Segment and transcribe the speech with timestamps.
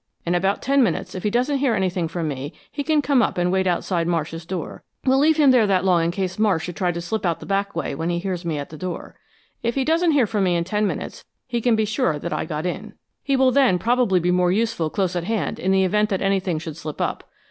[0.25, 3.37] In about ten minutes, if he doesn't hear anything from me, he can come up
[3.37, 4.81] and wait outside Marsh's door.
[5.05, 7.45] We'll leave him there that long in case Marsh should try to slip out the
[7.45, 9.19] back way when he hears me at the door.
[9.61, 12.45] If he doesn't hear from me in ten minutes he can be sure that I
[12.45, 12.93] got in.
[13.21, 16.57] He will then probably be more useful close at hand in the event that anything
[16.57, 17.29] should slip up.